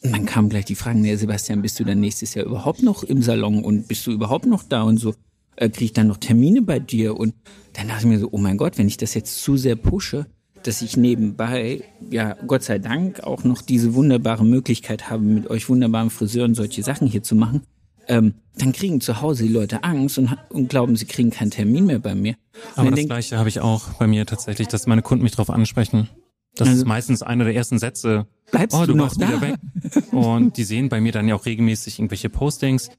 Und 0.02 0.12
dann 0.12 0.26
kamen 0.26 0.48
gleich 0.48 0.64
die 0.64 0.75
Fragen, 0.75 1.02
nee, 1.02 1.14
Sebastian, 1.16 1.60
bist 1.60 1.78
du 1.78 1.84
dann 1.84 2.00
nächstes 2.00 2.34
Jahr 2.34 2.46
überhaupt 2.46 2.82
noch 2.82 3.02
im 3.02 3.20
Salon 3.20 3.62
und 3.64 3.88
bist 3.88 4.06
du 4.06 4.12
überhaupt 4.12 4.46
noch 4.46 4.62
da 4.62 4.82
und 4.82 4.98
so? 4.98 5.14
Äh, 5.56 5.68
Krieg 5.68 5.87
ich 5.87 5.92
dann 5.92 6.06
noch 6.06 6.16
Termine 6.16 6.62
bei 6.62 6.78
dir? 6.78 7.16
Und 7.16 7.34
dann 7.75 7.88
dachte 7.88 8.04
ich 8.04 8.08
mir 8.08 8.18
so, 8.18 8.28
oh 8.30 8.38
mein 8.38 8.56
Gott, 8.56 8.78
wenn 8.78 8.87
ich 8.87 8.96
das 8.96 9.14
jetzt 9.14 9.42
zu 9.42 9.56
sehr 9.56 9.76
pushe, 9.76 10.26
dass 10.62 10.82
ich 10.82 10.96
nebenbei, 10.96 11.82
ja, 12.10 12.37
Gott 12.46 12.62
sei 12.62 12.78
Dank, 12.78 13.20
auch 13.20 13.44
noch 13.44 13.60
diese 13.60 13.94
wunderbare 13.94 14.44
Möglichkeit 14.44 15.10
habe, 15.10 15.22
mit 15.22 15.50
euch 15.50 15.68
wunderbaren 15.68 16.10
Friseuren 16.10 16.54
solche 16.54 16.82
Sachen 16.82 17.06
hier 17.06 17.22
zu 17.22 17.34
machen, 17.34 17.62
ähm, 18.09 18.35
dann 18.57 18.73
kriegen 18.73 19.00
zu 19.00 19.21
Hause 19.21 19.45
die 19.45 19.53
Leute 19.53 19.85
Angst 19.85 20.19
und, 20.19 20.37
und 20.50 20.69
glauben, 20.69 20.97
sie 20.97 21.07
kriegen 21.07 21.31
keinen 21.31 21.50
Termin 21.50 21.87
mehr 21.87 21.99
bei 22.00 22.15
mir. 22.15 22.35
Und 22.75 22.79
Aber 22.79 22.91
das 22.91 22.97
denk- 22.97 23.09
Gleiche 23.09 23.38
habe 23.38 23.49
ich 23.49 23.61
auch 23.61 23.88
bei 23.95 24.07
mir 24.07 24.27
tatsächlich, 24.27 24.69
dass 24.69 24.87
meine 24.87 25.03
Kunden 25.03 25.23
mich 25.23 25.33
darauf 25.33 25.50
ansprechen. 25.50 26.09
Das 26.57 26.67
Also- 26.69 26.81
ist 26.83 26.87
meistens 26.88 27.23
einer 27.23 27.45
der 27.45 27.55
ersten 27.55 27.79
Sätze. 27.79 28.27
Bleibst 28.50 28.77
oh, 28.77 28.81
du 28.87 28.93
du 28.93 28.97
noch 28.97 29.15
da? 29.17 29.29
wieder 29.29 29.41
weg. 29.41 29.57
Und 30.12 30.57
die 30.57 30.65
sehen 30.65 30.88
bei 30.88 31.00
mir 31.00 31.12
dann 31.12 31.29
ja 31.29 31.35
auch 31.35 31.47
regelmäßig 31.47 31.99
irgendwelche 31.99 32.31
Postings. 32.31 32.91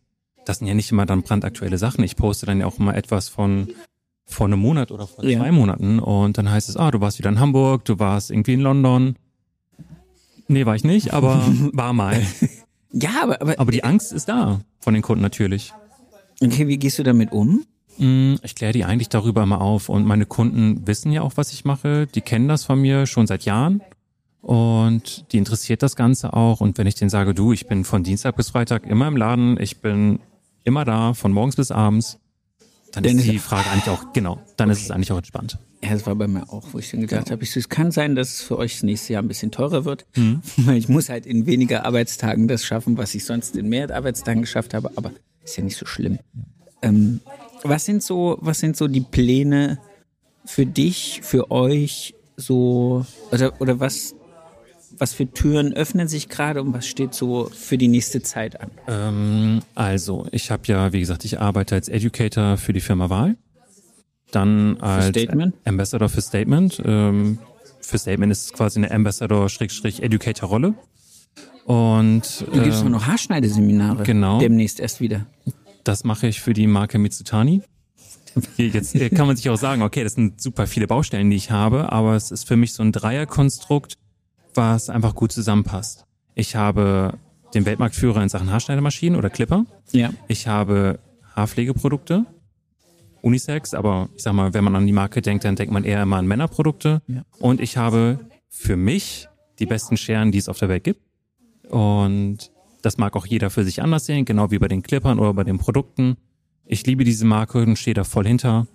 Das 0.45 0.59
sind 0.59 0.67
ja 0.67 0.73
nicht 0.73 0.91
immer 0.91 1.05
dann 1.05 1.23
brandaktuelle 1.23 1.77
Sachen. 1.77 2.03
Ich 2.03 2.15
poste 2.15 2.45
dann 2.45 2.59
ja 2.61 2.65
auch 2.65 2.77
mal 2.77 2.93
etwas 2.95 3.27
von 3.29 3.67
vor 4.25 4.45
einem 4.45 4.59
Monat 4.59 4.91
oder 4.91 5.07
vor 5.07 5.25
Ja. 5.25 5.39
zwei 5.39 5.51
Monaten. 5.51 5.99
Und 5.99 6.37
dann 6.37 6.49
heißt 6.51 6.69
es, 6.69 6.77
ah, 6.77 6.91
du 6.91 7.01
warst 7.01 7.17
wieder 7.17 7.29
in 7.29 7.39
Hamburg, 7.39 7.83
du 7.85 7.97
warst 7.99 8.29
irgendwie 8.31 8.53
in 8.53 8.61
London. 8.61 9.15
Nee, 10.47 10.65
war 10.65 10.75
ich 10.75 10.83
nicht, 10.83 11.13
aber 11.13 11.43
war 11.73 11.93
mal. 11.93 12.21
Ja, 12.91 13.09
aber, 13.23 13.41
aber, 13.41 13.59
Aber 13.59 13.71
die 13.71 13.83
Angst 13.83 14.11
ist 14.13 14.29
da 14.29 14.61
von 14.79 14.93
den 14.93 15.03
Kunden 15.03 15.21
natürlich. 15.21 15.73
okay, 16.43 16.67
wie 16.67 16.77
gehst 16.77 16.99
du 16.99 17.03
damit 17.03 17.31
um? 17.31 17.65
Mm, 17.97 18.35
Ich 18.43 18.55
kläre 18.55 18.73
die 18.73 18.85
eigentlich 18.85 19.09
darüber 19.09 19.45
mal 19.45 19.57
auf 19.57 19.89
und 19.89 20.05
meine 20.05 20.25
Kunden 20.25 20.87
wissen 20.87 21.11
ja 21.11 21.21
auch, 21.21 21.33
was 21.35 21.51
ich 21.53 21.65
mache. 21.65 22.07
Die 22.07 22.21
kennen 22.21 22.47
das 22.47 22.63
von 22.63 22.79
mir 22.79 23.05
schon 23.05 23.27
seit 23.27 23.45
Jahren 23.45 23.81
und 24.41 25.31
die 25.33 25.37
interessiert 25.37 25.83
das 25.83 25.95
Ganze 25.95 26.33
auch. 26.33 26.61
Und 26.61 26.77
wenn 26.77 26.87
ich 26.87 26.95
denen 26.95 27.09
sage, 27.09 27.33
du, 27.33 27.51
ich 27.51 27.67
bin 27.67 27.83
von 27.83 28.03
Dienstag 28.03 28.35
bis 28.37 28.49
Freitag 28.51 28.85
immer 28.85 29.07
im 29.07 29.17
Laden, 29.17 29.59
ich 29.59 29.81
bin 29.81 30.19
immer 30.63 30.85
da, 30.85 31.13
von 31.13 31.31
morgens 31.33 31.57
bis 31.57 31.71
abends, 31.71 32.19
dann 32.91 33.03
Dann 33.03 33.17
ist 33.19 33.27
die 33.27 33.39
Frage 33.39 33.69
eigentlich 33.69 33.89
auch, 33.89 34.13
genau, 34.13 34.41
dann 34.57 34.69
ist 34.69 34.81
es 34.81 34.91
eigentlich 34.91 35.11
auch 35.11 35.17
entspannt. 35.17 35.57
Ja, 35.83 35.91
das 35.91 36.05
war 36.05 36.15
bei 36.15 36.27
mir 36.27 36.49
auch, 36.51 36.65
wo 36.71 36.79
ich 36.79 36.91
dann 36.91 37.01
gedacht 37.01 37.31
habe, 37.31 37.43
ich 37.43 37.55
es 37.55 37.69
kann 37.69 37.91
sein, 37.91 38.15
dass 38.15 38.29
es 38.33 38.41
für 38.41 38.57
euch 38.57 38.73
das 38.73 38.83
nächste 38.83 39.13
Jahr 39.13 39.21
ein 39.21 39.27
bisschen 39.27 39.51
teurer 39.51 39.85
wird, 39.85 40.05
Mhm. 40.15 40.41
weil 40.57 40.77
ich 40.77 40.89
muss 40.89 41.09
halt 41.09 41.25
in 41.25 41.45
weniger 41.45 41.85
Arbeitstagen 41.85 42.47
das 42.47 42.65
schaffen, 42.65 42.97
was 42.97 43.15
ich 43.15 43.25
sonst 43.25 43.55
in 43.55 43.69
mehr 43.69 43.93
Arbeitstagen 43.93 44.41
geschafft 44.41 44.73
habe, 44.73 44.91
aber 44.95 45.11
ist 45.43 45.57
ja 45.57 45.63
nicht 45.63 45.77
so 45.77 45.85
schlimm. 45.85 46.19
Ähm, 46.81 47.21
was 47.63 47.85
sind 47.85 48.03
so, 48.03 48.37
was 48.41 48.59
sind 48.59 48.75
so 48.77 48.87
die 48.87 49.01
Pläne 49.01 49.79
für 50.45 50.65
dich, 50.65 51.19
für 51.23 51.51
euch, 51.51 52.15
so, 52.37 53.05
oder, 53.31 53.59
oder 53.61 53.79
was, 53.79 54.15
was 54.99 55.13
für 55.13 55.25
Türen 55.31 55.73
öffnen 55.73 56.07
sich 56.07 56.29
gerade 56.29 56.61
und 56.61 56.73
was 56.73 56.85
steht 56.87 57.13
so 57.13 57.49
für 57.53 57.77
die 57.77 57.87
nächste 57.87 58.21
Zeit 58.21 58.59
an? 58.61 58.69
Ähm, 58.87 59.61
also, 59.75 60.27
ich 60.31 60.51
habe 60.51 60.63
ja, 60.67 60.91
wie 60.93 60.99
gesagt, 60.99 61.25
ich 61.25 61.39
arbeite 61.39 61.75
als 61.75 61.87
Educator 61.87 62.57
für 62.57 62.73
die 62.73 62.81
Firma 62.81 63.09
Wahl. 63.09 63.37
Dann 64.31 64.77
als 64.81 65.07
Statement? 65.07 65.55
Ambassador 65.65 66.07
für 66.09 66.21
Statement. 66.21 66.81
Ähm, 66.85 67.39
für 67.81 67.97
Statement 67.97 68.31
ist 68.31 68.45
es 68.45 68.53
quasi 68.53 68.77
eine 68.79 68.91
Ambassador-Educator-Rolle. 68.91 70.75
Und 71.65 72.45
Du 72.51 72.61
gibst 72.61 72.81
ähm, 72.81 72.87
auch 72.87 72.91
noch 72.91 73.07
Haarschneideseminare. 73.07 74.03
genau. 74.03 74.39
Demnächst 74.39 74.79
erst 74.79 75.01
wieder. 75.01 75.25
das 75.83 76.03
mache 76.03 76.27
ich 76.27 76.41
für 76.41 76.53
die 76.53 76.67
Marke 76.67 76.97
Mitsutani. 76.99 77.61
Hier, 78.57 78.67
Jetzt 78.67 78.95
äh, 78.95 79.09
kann 79.09 79.25
man 79.27 79.35
sich 79.35 79.49
auch 79.49 79.57
sagen, 79.57 79.81
okay, 79.81 80.03
das 80.03 80.13
sind 80.13 80.39
super 80.41 80.67
viele 80.67 80.85
Baustellen, 80.87 81.29
die 81.31 81.35
ich 81.37 81.49
habe, 81.51 81.91
aber 81.91 82.15
es 82.15 82.29
ist 82.31 82.47
für 82.47 82.55
mich 82.55 82.73
so 82.73 82.83
ein 82.83 82.91
Dreierkonstrukt, 82.91 83.95
was 84.53 84.89
einfach 84.89 85.15
gut 85.15 85.31
zusammenpasst. 85.31 86.05
Ich 86.35 86.55
habe 86.55 87.13
den 87.53 87.65
Weltmarktführer 87.65 88.21
in 88.21 88.29
Sachen 88.29 88.51
Haarschneidemaschinen 88.51 89.17
oder 89.17 89.29
Clipper. 89.29 89.65
Ja. 89.91 90.11
Ich 90.27 90.47
habe 90.47 90.99
Haarpflegeprodukte, 91.35 92.25
Unisex, 93.21 93.73
aber 93.73 94.09
ich 94.15 94.23
sag 94.23 94.33
mal, 94.33 94.53
wenn 94.53 94.63
man 94.63 94.75
an 94.75 94.85
die 94.85 94.93
Marke 94.93 95.21
denkt, 95.21 95.43
dann 95.43 95.55
denkt 95.55 95.73
man 95.73 95.83
eher 95.83 96.01
immer 96.03 96.17
an 96.17 96.27
Männerprodukte. 96.27 97.01
Ja. 97.07 97.23
Und 97.39 97.59
ich 97.59 97.77
habe 97.77 98.19
für 98.49 98.75
mich 98.75 99.27
die 99.59 99.65
besten 99.65 99.97
Scheren, 99.97 100.31
die 100.31 100.37
es 100.37 100.49
auf 100.49 100.57
der 100.59 100.69
Welt 100.69 100.83
gibt. 100.83 101.01
Und 101.69 102.51
das 102.81 102.97
mag 102.97 103.15
auch 103.15 103.25
jeder 103.25 103.49
für 103.49 103.63
sich 103.63 103.81
anders 103.81 104.05
sehen, 104.05 104.25
genau 104.25 104.51
wie 104.51 104.59
bei 104.59 104.67
den 104.67 104.83
Clippern 104.83 105.19
oder 105.19 105.33
bei 105.33 105.43
den 105.43 105.57
Produkten. 105.57 106.17
Ich 106.65 106.85
liebe 106.85 107.03
diese 107.03 107.25
Marke 107.25 107.61
und 107.61 107.77
stehe 107.77 107.93
da 107.93 108.03
voll 108.03 108.25
hinter. 108.25 108.67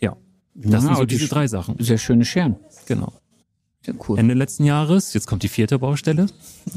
Ja, 0.00 0.16
das 0.54 0.72
Ja, 0.72 0.80
sind 0.80 0.96
so 0.96 1.04
diese 1.04 1.28
drei 1.28 1.46
Sachen. 1.46 1.76
Sehr 1.78 1.98
schöne 1.98 2.24
Scheren. 2.24 2.56
Genau. 2.86 3.12
Cool. 4.08 4.18
Ende 4.18 4.34
letzten 4.34 4.64
Jahres, 4.64 5.14
jetzt 5.14 5.26
kommt 5.26 5.42
die 5.42 5.48
vierte 5.48 5.78
Baustelle, 5.78 6.26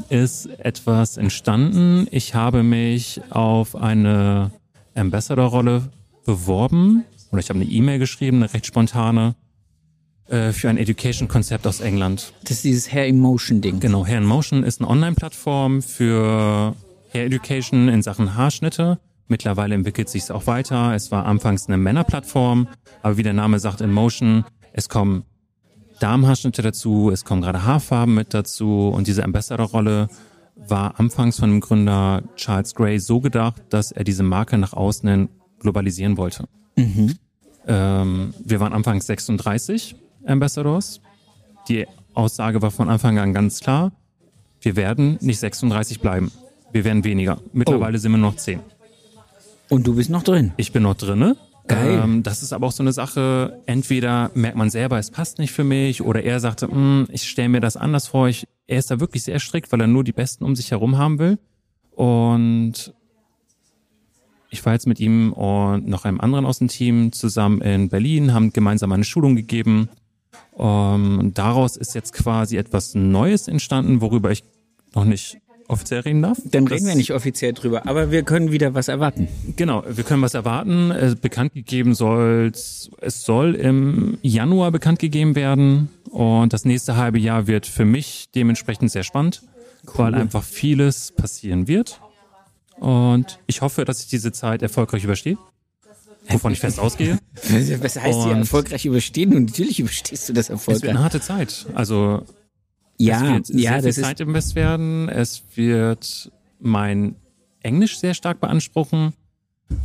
ist 0.09 0.47
etwas 0.59 1.17
entstanden. 1.17 2.07
Ich 2.11 2.35
habe 2.35 2.63
mich 2.63 3.21
auf 3.29 3.75
eine 3.75 4.51
Ambassador-Rolle 4.95 5.89
beworben 6.25 7.03
oder 7.31 7.39
ich 7.39 7.49
habe 7.49 7.59
eine 7.59 7.69
E-Mail 7.69 7.99
geschrieben, 7.99 8.37
eine 8.37 8.53
recht 8.53 8.65
spontane, 8.65 9.35
äh, 10.27 10.51
für 10.51 10.69
ein 10.69 10.77
Education-Konzept 10.77 11.67
aus 11.67 11.81
England. 11.81 12.33
Das 12.43 12.51
ist 12.51 12.63
dieses 12.63 12.93
Hair 12.93 13.07
Emotion 13.07 13.61
Ding. 13.61 13.79
Genau, 13.79 14.05
Hair 14.05 14.19
in 14.19 14.25
Motion 14.25 14.63
ist 14.63 14.81
eine 14.81 14.89
Online-Plattform 14.89 15.81
für 15.81 16.75
Hair 17.11 17.25
Education 17.25 17.89
in 17.89 18.01
Sachen 18.01 18.35
Haarschnitte. 18.35 18.99
Mittlerweile 19.27 19.75
entwickelt 19.75 20.09
sich 20.09 20.23
es 20.23 20.31
auch 20.31 20.47
weiter. 20.47 20.93
Es 20.95 21.11
war 21.11 21.25
anfangs 21.25 21.67
eine 21.67 21.77
Männerplattform, 21.77 22.67
aber 23.01 23.17
wie 23.17 23.23
der 23.23 23.33
Name 23.33 23.59
sagt, 23.59 23.81
in 23.81 23.91
Motion, 23.91 24.45
es 24.73 24.89
kommen 24.89 25.23
Damenhaarschnitte 25.99 26.61
dazu, 26.61 27.09
es 27.11 27.23
kommen 27.25 27.41
gerade 27.41 27.63
Haarfarben 27.63 28.13
mit 28.13 28.33
dazu 28.33 28.89
und 28.89 29.07
diese 29.07 29.23
Ambassador-Rolle 29.23 30.07
war 30.55 30.99
anfangs 30.99 31.39
von 31.39 31.49
dem 31.49 31.59
Gründer 31.61 32.23
Charles 32.35 32.75
Gray 32.75 32.99
so 32.99 33.19
gedacht, 33.19 33.61
dass 33.69 33.91
er 33.91 34.03
diese 34.03 34.23
Marke 34.23 34.57
nach 34.57 34.73
außen 34.73 35.09
hin 35.09 35.29
globalisieren 35.59 36.17
wollte. 36.17 36.45
Ähm, 37.67 38.33
wir 38.43 38.59
waren 38.59 38.73
anfangs 38.73 39.05
36 39.07 39.95
Ambassadors. 40.25 41.01
Die 41.69 41.85
Aussage 42.13 42.61
war 42.61 42.71
von 42.71 42.89
Anfang 42.89 43.17
an 43.19 43.33
ganz 43.33 43.59
klar, 43.61 43.91
wir 44.61 44.75
werden 44.75 45.17
nicht 45.21 45.39
36 45.39 45.99
bleiben. 45.99 46.31
Wir 46.71 46.83
werden 46.85 47.03
weniger. 47.03 47.39
Mittlerweile 47.53 47.97
sind 47.99 48.11
wir 48.11 48.17
noch 48.17 48.35
10. 48.35 48.59
Und 49.69 49.85
du 49.87 49.95
bist 49.95 50.09
noch 50.09 50.23
drin. 50.23 50.53
Ich 50.57 50.71
bin 50.71 50.83
noch 50.83 50.95
drinne. 50.95 51.35
Geil. 51.67 52.01
Ähm, 52.03 52.23
das 52.23 52.43
ist 52.43 52.51
aber 52.51 52.67
auch 52.67 52.71
so 52.71 52.83
eine 52.83 52.91
Sache, 52.93 53.61
entweder 53.65 54.31
merkt 54.33 54.57
man 54.57 54.69
selber, 54.69 54.99
es 54.99 55.11
passt 55.11 55.39
nicht 55.39 55.51
für 55.51 55.63
mich, 55.63 56.01
oder 56.01 56.21
er 56.23 56.39
sagte, 56.39 56.67
"Hm, 56.67 57.07
ich 57.11 57.23
stelle 57.29 57.49
mir 57.49 57.61
das 57.61 57.77
anders 57.77 58.07
vor. 58.07 58.27
Ich, 58.27 58.47
er 58.67 58.79
ist 58.79 58.91
da 58.91 58.99
wirklich 58.99 59.23
sehr 59.23 59.39
strikt, 59.39 59.71
weil 59.71 59.81
er 59.81 59.87
nur 59.87 60.03
die 60.03 60.11
Besten 60.11 60.43
um 60.43 60.55
sich 60.55 60.71
herum 60.71 60.97
haben 60.97 61.19
will. 61.19 61.39
Und 61.91 62.93
ich 64.49 64.65
war 64.65 64.73
jetzt 64.73 64.87
mit 64.87 64.99
ihm 64.99 65.33
und 65.33 65.87
noch 65.87 66.05
einem 66.05 66.19
anderen 66.19 66.45
aus 66.45 66.59
dem 66.59 66.67
Team 66.67 67.11
zusammen 67.11 67.61
in 67.61 67.89
Berlin, 67.89 68.33
haben 68.33 68.53
gemeinsam 68.53 68.91
eine 68.91 69.03
Schulung 69.03 69.35
gegeben. 69.35 69.89
Ähm, 70.57 71.31
daraus 71.33 71.77
ist 71.77 71.95
jetzt 71.95 72.13
quasi 72.13 72.57
etwas 72.57 72.93
Neues 72.93 73.47
entstanden, 73.47 74.01
worüber 74.01 74.31
ich 74.31 74.43
noch 74.93 75.05
nicht 75.05 75.39
offiziell 75.67 76.01
reden 76.01 76.21
darf. 76.21 76.37
Dann 76.45 76.67
reden 76.67 76.85
wir 76.87 76.95
nicht 76.95 77.11
offiziell 77.13 77.53
drüber, 77.53 77.87
aber 77.87 78.11
wir 78.11 78.23
können 78.23 78.51
wieder 78.51 78.73
was 78.73 78.87
erwarten. 78.87 79.27
Genau, 79.55 79.83
wir 79.89 80.03
können 80.03 80.21
was 80.21 80.33
erwarten. 80.33 80.91
Äh, 80.91 81.15
bekannt 81.19 81.53
gegeben 81.53 81.95
soll 81.95 82.51
es 82.53 82.89
soll 83.07 83.55
im 83.55 84.17
Januar 84.21 84.71
bekannt 84.71 84.99
gegeben 84.99 85.35
werden 85.35 85.89
und 86.09 86.53
das 86.53 86.65
nächste 86.65 86.95
halbe 86.97 87.19
Jahr 87.19 87.47
wird 87.47 87.65
für 87.65 87.85
mich 87.85 88.29
dementsprechend 88.35 88.91
sehr 88.91 89.03
spannend, 89.03 89.41
weil 89.95 90.13
einfach 90.15 90.43
vieles 90.43 91.11
passieren 91.11 91.67
wird. 91.67 91.99
Und 92.79 93.39
ich 93.47 93.61
hoffe, 93.61 93.85
dass 93.85 94.01
ich 94.01 94.07
diese 94.07 94.31
Zeit 94.31 94.61
erfolgreich 94.61 95.03
überstehe, 95.03 95.37
wovon 96.29 96.51
ich 96.51 96.59
fest 96.59 96.79
ausgehe. 96.79 97.17
Was 97.81 97.95
heißt 97.99 98.23
hier 98.23 98.31
Und- 98.33 98.39
erfolgreich 98.39 98.85
überstehen? 98.85 99.33
Und 99.35 99.45
natürlich 99.45 99.79
überstehst 99.79 100.27
du 100.27 100.33
das 100.33 100.45
Es 100.45 100.49
wird 100.49 100.59
erfolgreich. 100.59 100.89
eine 100.89 100.99
harte 101.03 101.21
Zeit. 101.21 101.65
Also 101.75 102.23
Ja, 102.97 103.37
es 103.37 103.49
wird 103.49 103.59
ja, 103.59 103.81
sehr 103.81 103.93
viel 103.93 104.03
Zeit 104.03 104.19
invest 104.19 104.55
werden. 104.55 105.09
Es 105.09 105.43
wird 105.55 106.31
mein 106.59 107.15
Englisch 107.61 107.99
sehr 107.99 108.13
stark 108.13 108.39
beanspruchen. 108.39 109.13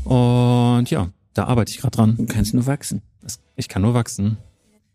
Und 0.05 0.91
ja, 0.91 1.11
da 1.35 1.45
arbeite 1.45 1.71
ich 1.71 1.79
gerade 1.79 1.97
dran. 1.97 2.17
du 2.17 2.27
kannst 2.27 2.55
nur 2.55 2.67
wachsen. 2.67 3.03
Ich 3.57 3.69
kann 3.69 3.83
nur 3.83 3.95
wachsen. 3.95 4.39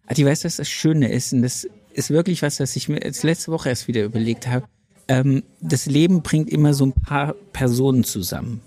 Adi, 0.07 0.25
weißt 0.25 0.43
du, 0.43 0.47
was 0.47 0.57
das 0.57 0.69
Schöne 0.69 1.11
ist? 1.11 1.33
Und 1.33 1.41
das 1.41 1.67
ist 1.93 2.09
wirklich 2.09 2.41
was, 2.41 2.59
was 2.59 2.75
ich 2.75 2.89
mir 2.89 3.01
jetzt 3.03 3.23
letzte 3.23 3.51
Woche 3.51 3.69
erst 3.69 3.87
wieder 3.87 4.03
überlegt 4.03 4.47
habe. 4.47 4.67
Ähm, 5.07 5.43
das 5.59 5.85
Leben 5.85 6.21
bringt 6.21 6.49
immer 6.49 6.73
so 6.73 6.85
ein 6.85 6.93
paar 6.93 7.33
Personen 7.51 8.03
zusammen. 8.03 8.61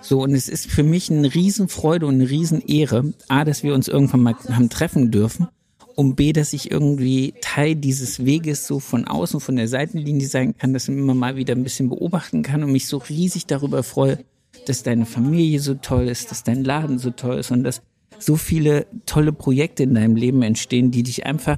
So, 0.00 0.22
und 0.22 0.34
es 0.34 0.48
ist 0.48 0.70
für 0.70 0.82
mich 0.82 1.10
eine 1.10 1.34
Riesenfreude 1.34 2.06
und 2.06 2.14
eine 2.14 2.30
Riesenehre, 2.30 3.12
A, 3.28 3.44
dass 3.44 3.62
wir 3.62 3.74
uns 3.74 3.88
irgendwann 3.88 4.22
mal 4.22 4.34
haben 4.50 4.68
treffen 4.68 5.10
dürfen 5.10 5.48
und 5.96 6.14
B, 6.14 6.32
dass 6.32 6.52
ich 6.52 6.70
irgendwie 6.70 7.34
Teil 7.40 7.74
dieses 7.74 8.24
Weges 8.24 8.66
so 8.66 8.78
von 8.80 9.06
außen, 9.06 9.40
von 9.40 9.56
der 9.56 9.66
Seitenlinie 9.66 10.28
sein 10.28 10.56
kann, 10.56 10.74
dass 10.74 10.88
ich 10.88 10.94
immer 10.94 11.14
mal 11.14 11.36
wieder 11.36 11.54
ein 11.54 11.62
bisschen 11.62 11.88
beobachten 11.88 12.42
kann 12.42 12.62
und 12.62 12.70
mich 12.70 12.86
so 12.86 12.98
riesig 12.98 13.46
darüber 13.46 13.82
freue, 13.82 14.18
dass 14.66 14.82
deine 14.82 15.06
Familie 15.06 15.58
so 15.58 15.74
toll 15.74 16.08
ist, 16.08 16.30
dass 16.30 16.44
dein 16.44 16.64
Laden 16.64 16.98
so 16.98 17.10
toll 17.10 17.38
ist 17.38 17.50
und 17.50 17.64
dass 17.64 17.80
so 18.18 18.36
viele 18.36 18.86
tolle 19.06 19.32
Projekte 19.32 19.84
in 19.84 19.94
deinem 19.94 20.16
Leben 20.16 20.42
entstehen, 20.42 20.90
die 20.90 21.02
dich 21.02 21.24
einfach, 21.24 21.56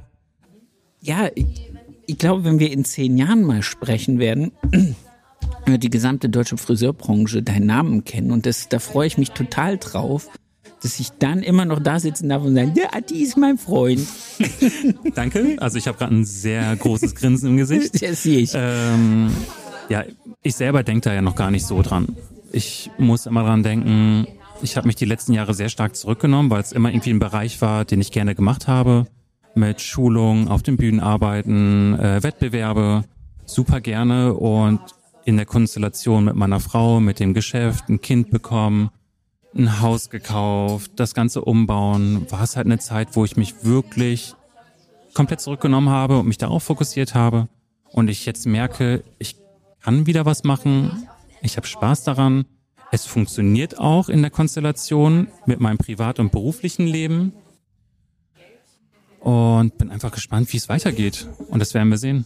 ja, 1.01 1.29
ich, 1.35 1.45
ich 2.05 2.17
glaube, 2.17 2.45
wenn 2.45 2.59
wir 2.59 2.71
in 2.71 2.85
zehn 2.85 3.17
Jahren 3.17 3.43
mal 3.43 3.61
sprechen 3.61 4.19
werden, 4.19 4.53
wird 5.65 5.83
die 5.83 5.89
gesamte 5.89 6.29
deutsche 6.29 6.57
Friseurbranche 6.57 7.43
deinen 7.43 7.65
Namen 7.65 8.05
kennen 8.05 8.31
und 8.31 8.45
das, 8.45 8.69
da 8.69 8.79
freue 8.79 9.07
ich 9.07 9.17
mich 9.17 9.31
total 9.31 9.77
drauf, 9.77 10.29
dass 10.81 10.99
ich 10.99 11.11
dann 11.11 11.43
immer 11.43 11.65
noch 11.65 11.79
da 11.79 11.99
sitzen 11.99 12.29
darf 12.29 12.43
und 12.43 12.55
sagen, 12.55 12.73
der 12.73 12.95
Adi 12.95 13.21
ist 13.21 13.37
mein 13.37 13.57
Freund. 13.57 14.07
Danke. 15.15 15.57
Also 15.59 15.77
ich 15.77 15.87
habe 15.87 15.97
gerade 15.97 16.15
ein 16.15 16.25
sehr 16.25 16.75
großes 16.75 17.15
Grinsen 17.15 17.49
im 17.49 17.57
Gesicht. 17.57 18.01
Das 18.09 18.23
sehe 18.23 18.39
ich. 18.39 18.51
Ähm, 18.55 19.29
ja, 19.89 20.03
ich 20.41 20.55
selber 20.55 20.83
denke 20.83 21.01
da 21.01 21.13
ja 21.13 21.21
noch 21.21 21.35
gar 21.35 21.51
nicht 21.51 21.65
so 21.65 21.81
dran. 21.81 22.15
Ich 22.51 22.89
muss 22.97 23.25
immer 23.25 23.43
dran 23.43 23.61
denken, 23.61 24.25
ich 24.61 24.77
habe 24.77 24.87
mich 24.87 24.95
die 24.95 25.05
letzten 25.05 25.33
Jahre 25.33 25.53
sehr 25.53 25.69
stark 25.69 25.95
zurückgenommen, 25.95 26.49
weil 26.49 26.61
es 26.61 26.71
immer 26.71 26.89
irgendwie 26.89 27.11
ein 27.11 27.19
Bereich 27.19 27.61
war, 27.61 27.85
den 27.85 28.01
ich 28.01 28.11
gerne 28.11 28.35
gemacht 28.35 28.67
habe. 28.67 29.05
Mit 29.55 29.81
Schulungen, 29.81 30.47
auf 30.47 30.63
den 30.63 30.77
Bühnen 30.77 30.99
arbeiten, 30.99 31.97
äh, 31.99 32.23
Wettbewerbe, 32.23 33.03
super 33.45 33.81
gerne 33.81 34.33
und 34.33 34.79
in 35.25 35.37
der 35.37 35.45
Konstellation 35.45 36.25
mit 36.25 36.35
meiner 36.35 36.59
Frau, 36.59 36.99
mit 36.99 37.19
dem 37.19 37.33
Geschäft, 37.33 37.89
ein 37.89 38.01
Kind 38.01 38.31
bekommen, 38.31 38.89
ein 39.55 39.81
Haus 39.81 40.09
gekauft, 40.09 40.91
das 40.95 41.13
Ganze 41.13 41.41
umbauen, 41.41 42.29
war 42.29 42.43
es 42.43 42.55
halt 42.55 42.67
eine 42.67 42.79
Zeit, 42.79 43.15
wo 43.15 43.25
ich 43.25 43.35
mich 43.35 43.63
wirklich 43.63 44.35
komplett 45.13 45.41
zurückgenommen 45.41 45.89
habe 45.89 46.19
und 46.19 46.27
mich 46.27 46.37
darauf 46.37 46.63
fokussiert 46.63 47.15
habe. 47.15 47.47
Und 47.91 48.09
ich 48.09 48.25
jetzt 48.25 48.45
merke, 48.45 49.03
ich 49.17 49.35
kann 49.81 50.05
wieder 50.05 50.25
was 50.25 50.43
machen, 50.43 51.07
ich 51.41 51.57
habe 51.57 51.67
Spaß 51.67 52.03
daran. 52.03 52.45
Es 52.91 53.05
funktioniert 53.05 53.77
auch 53.79 54.09
in 54.09 54.21
der 54.21 54.31
Konstellation 54.31 55.27
mit 55.45 55.59
meinem 55.59 55.77
privat- 55.77 56.19
und 56.19 56.31
beruflichen 56.31 56.87
Leben. 56.87 57.33
Und 59.19 59.77
bin 59.77 59.91
einfach 59.91 60.11
gespannt, 60.11 60.51
wie 60.53 60.57
es 60.57 60.69
weitergeht. 60.69 61.27
Und 61.49 61.59
das 61.59 61.73
werden 61.73 61.89
wir 61.89 61.97
sehen. 61.97 62.25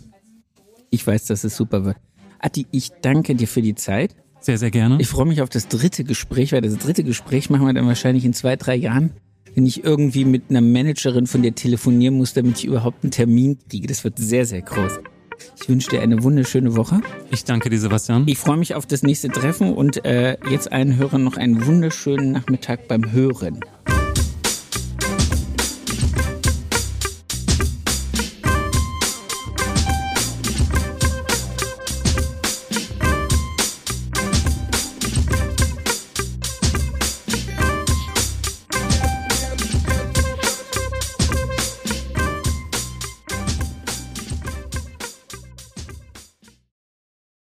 Ich 0.90 1.06
weiß, 1.06 1.26
dass 1.26 1.44
es 1.44 1.58
super 1.58 1.86
wird. 1.86 1.98
Adi, 2.40 2.68
ich 2.72 2.92
danke 3.02 3.36
dir 3.36 3.48
für 3.48 3.62
die 3.62 3.76
Zeit. 3.76 4.16
Sehr, 4.44 4.58
sehr 4.58 4.72
gerne. 4.72 4.98
Ich 5.00 5.08
freue 5.08 5.26
mich 5.26 5.42
auf 5.42 5.48
das 5.48 5.70
dritte 5.70 6.04
Gespräch, 6.04 6.52
weil 6.52 6.60
das 6.60 6.78
dritte 6.78 7.06
Gespräch 7.06 7.50
machen 7.50 7.66
wir 7.66 7.74
dann 7.74 7.88
wahrscheinlich 7.88 8.26
in 8.26 8.34
zwei, 8.34 8.58
drei 8.58 8.76
Jahren, 8.76 9.12
wenn 9.56 9.66
ich 9.66 9.86
irgendwie 9.86 10.26
mit 10.26 10.50
einer 10.50 10.60
Managerin 10.60 11.28
von 11.28 11.42
dir 11.42 11.56
telefonieren 11.56 12.16
muss, 12.16 12.34
damit 12.34 12.58
ich 12.58 12.66
überhaupt 12.66 13.06
einen 13.06 13.12
Termin 13.12 13.58
kriege. 13.70 13.88
Das 13.88 14.04
wird 14.04 14.20
sehr, 14.20 14.46
sehr 14.46 14.62
groß. 14.62 15.00
Ich 15.62 15.70
wünsche 15.70 15.90
dir 15.92 16.02
eine 16.02 16.24
wunderschöne 16.24 16.76
Woche. 16.76 17.00
Ich 17.32 17.46
danke 17.46 17.70
dir, 17.70 17.80
Sebastian. 17.80 18.26
Ich 18.28 18.38
freue 18.38 18.58
mich 18.58 18.76
auf 18.76 18.86
das 18.86 19.02
nächste 19.02 19.30
Treffen 19.30 19.74
und 19.74 20.04
äh, 20.04 20.38
jetzt 20.50 20.74
allen 20.74 20.98
Hörern 20.98 21.24
noch 21.24 21.38
einen 21.38 21.66
wunderschönen 21.66 22.34
Nachmittag 22.34 22.90
beim 22.90 23.14
Hören. 23.14 23.62